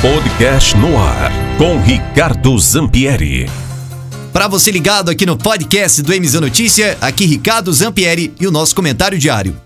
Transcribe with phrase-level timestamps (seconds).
[0.00, 3.50] Podcast no ar com Ricardo Zampieri.
[4.32, 8.76] Para você ligado aqui no podcast do MZ Notícia, aqui Ricardo Zampieri e o nosso
[8.76, 9.60] comentário diário.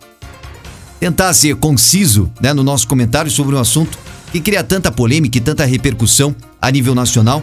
[0.99, 3.99] Tentar ser conciso né, no nosso comentário sobre um assunto
[4.33, 7.43] que cria tanta polêmica e tanta repercussão a nível nacional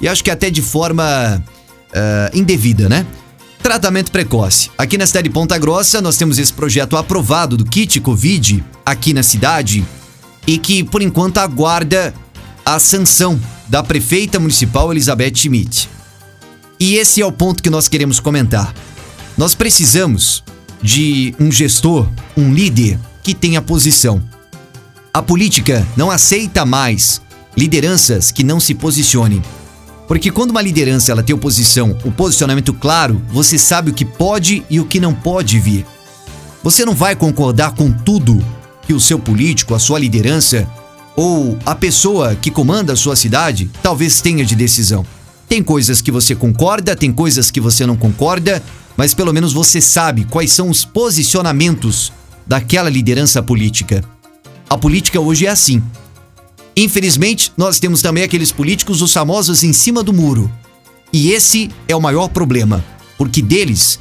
[0.00, 3.04] e acho que até de forma uh, indevida, né?
[3.60, 4.70] Tratamento precoce.
[4.78, 9.12] Aqui na cidade de Ponta Grossa, nós temos esse projeto aprovado do kit Covid aqui
[9.12, 9.84] na cidade
[10.46, 12.14] e que, por enquanto, aguarda
[12.68, 15.88] a sanção da prefeita municipal Elizabeth Schmidt.
[16.78, 18.74] E esse é o ponto que nós queremos comentar.
[19.38, 20.44] Nós precisamos
[20.82, 24.22] de um gestor, um líder que tenha posição.
[25.14, 27.22] A política não aceita mais
[27.56, 29.42] lideranças que não se posicionem.
[30.06, 34.62] Porque quando uma liderança ela tem oposição, o posicionamento claro, você sabe o que pode
[34.68, 35.86] e o que não pode vir.
[36.62, 38.44] Você não vai concordar com tudo
[38.86, 40.68] que o seu político, a sua liderança
[41.18, 45.04] ou a pessoa que comanda a sua cidade talvez tenha de decisão.
[45.48, 48.62] Tem coisas que você concorda, tem coisas que você não concorda,
[48.96, 52.12] mas pelo menos você sabe quais são os posicionamentos
[52.46, 54.04] daquela liderança política.
[54.70, 55.82] A política hoje é assim.
[56.76, 60.48] Infelizmente, nós temos também aqueles políticos, os famosos em cima do muro.
[61.12, 62.84] E esse é o maior problema,
[63.16, 63.98] porque deles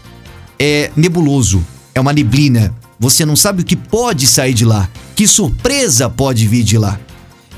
[0.59, 2.75] é nebuloso, é uma neblina.
[2.99, 6.99] Você não sabe o que pode sair de lá, que surpresa pode vir de lá.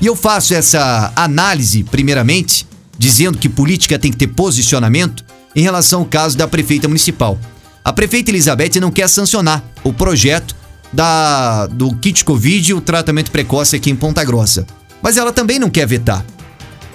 [0.00, 2.66] E eu faço essa análise, primeiramente,
[2.98, 7.38] dizendo que política tem que ter posicionamento em relação ao caso da prefeita municipal.
[7.84, 10.54] A prefeita Elizabeth não quer sancionar o projeto
[10.92, 14.66] da, do kit Covid e o tratamento precoce aqui em Ponta Grossa.
[15.02, 16.24] Mas ela também não quer vetar.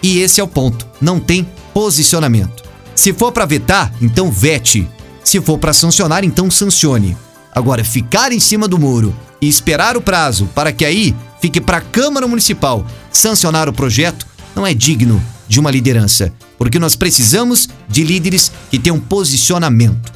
[0.01, 0.87] E esse é o ponto.
[1.01, 2.63] Não tem posicionamento.
[2.95, 4.87] Se for para vetar, então vete.
[5.23, 7.17] Se for para sancionar, então sancione.
[7.51, 11.77] Agora, ficar em cima do muro e esperar o prazo para que aí fique para
[11.77, 17.69] a Câmara Municipal sancionar o projeto não é digno de uma liderança, porque nós precisamos
[17.87, 20.11] de líderes que tenham posicionamento.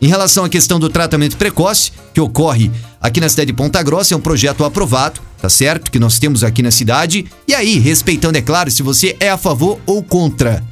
[0.00, 2.68] Em relação à questão do tratamento precoce, que ocorre
[3.00, 5.88] aqui na cidade de Ponta Grossa, é um projeto aprovado, tá certo?
[5.88, 7.26] Que nós temos aqui na cidade.
[7.46, 10.64] E aí, respeitando, é claro, se você é a favor ou contra.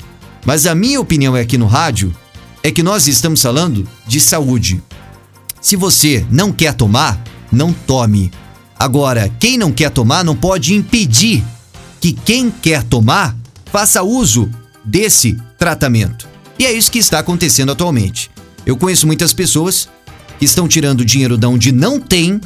[0.45, 2.13] Mas a minha opinião é aqui no rádio
[2.65, 4.83] é que nós estamos falando de saúde.
[5.61, 8.33] Se você não quer tomar, não tome.
[8.81, 11.45] Agora, quem não quer tomar não pode impedir
[12.01, 13.37] que quem quer tomar
[13.67, 14.49] faça uso
[14.83, 16.27] desse tratamento.
[16.59, 18.31] E é isso que está acontecendo atualmente.
[18.65, 19.87] Eu conheço muitas pessoas
[20.39, 22.41] que estão tirando dinheiro de onde não tem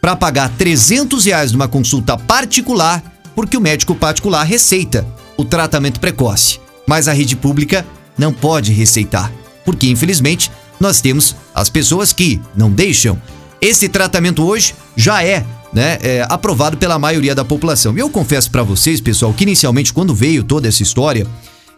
[0.00, 3.00] para pagar 300 reais numa consulta particular
[3.36, 5.06] porque o médico particular receita
[5.36, 6.58] o tratamento precoce.
[6.88, 7.86] Mas a rede pública
[8.18, 9.32] não pode receitar,
[9.64, 10.50] porque infelizmente
[10.80, 13.16] nós temos as pessoas que não deixam.
[13.60, 17.96] Esse tratamento hoje já é né, é, aprovado pela maioria da população.
[17.96, 21.26] E eu confesso para vocês, pessoal, que inicialmente quando veio toda essa história,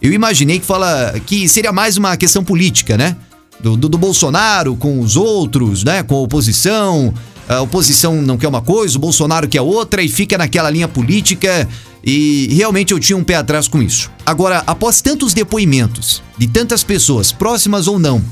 [0.01, 3.17] eu imaginei que fala que seria mais uma questão política, né?
[3.61, 6.03] Do, do, do Bolsonaro com os outros, né?
[6.03, 7.13] Com a oposição.
[7.49, 11.69] A oposição não quer uma coisa, o Bolsonaro quer outra e fica naquela linha política.
[12.03, 14.11] E realmente eu tinha um pé atrás com isso.
[14.25, 18.25] Agora, após tantos depoimentos de tantas pessoas, próximas ou não,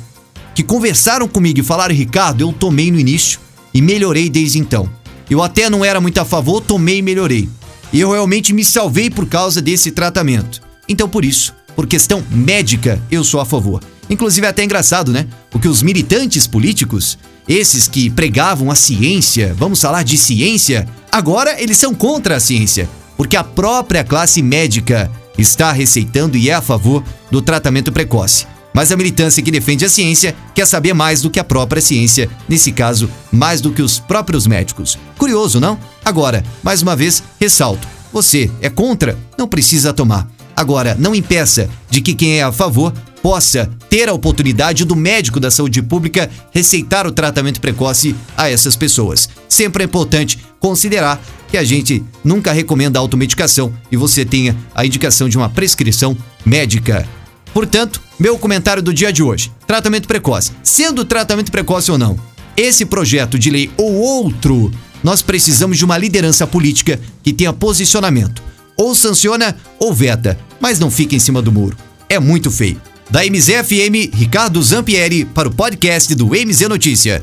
[0.55, 3.39] que conversaram comigo e falaram, Ricardo, eu tomei no início
[3.75, 4.89] e melhorei desde então.
[5.31, 7.49] Eu até não era muito a favor, tomei e melhorei.
[7.93, 10.61] E eu realmente me salvei por causa desse tratamento.
[10.89, 13.83] Então, por isso, por questão médica, eu sou a favor.
[14.11, 15.27] Inclusive, é até engraçado, né?
[15.51, 21.77] Porque os militantes políticos, esses que pregavam a ciência, vamos falar de ciência, agora eles
[21.77, 22.89] são contra a ciência.
[23.17, 28.47] Porque a própria classe médica está receitando e é a favor do tratamento precoce.
[28.79, 32.31] Mas a militância que defende a ciência quer saber mais do que a própria ciência,
[32.49, 34.97] nesse caso, mais do que os próprios médicos.
[35.19, 35.77] Curioso, não?
[36.05, 39.19] Agora, mais uma vez, ressalto: você é contra?
[39.37, 40.31] Não precisa tomar.
[40.55, 45.41] Agora, não impeça de que quem é a favor possa ter a oportunidade do médico
[45.41, 49.29] da saúde pública receitar o tratamento precoce a essas pessoas.
[49.49, 55.29] Sempre é importante considerar que a gente nunca recomenda automedicação e você tenha a indicação
[55.29, 56.17] de uma prescrição
[56.47, 57.09] médica.
[57.53, 60.53] Portanto, meu comentário do dia de hoje: tratamento precoce.
[60.63, 62.19] Sendo tratamento precoce ou não,
[62.57, 64.71] esse projeto de lei ou outro,
[65.03, 68.43] nós precisamos de uma liderança política que tenha posicionamento.
[68.77, 71.77] Ou sanciona ou veta, mas não fica em cima do muro.
[72.09, 72.81] É muito feio.
[73.11, 77.23] Da MZFM, Ricardo Zampieri para o podcast do MZ Notícia.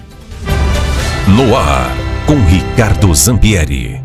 [1.27, 1.95] No ar,
[2.25, 4.04] com Ricardo Zampieri.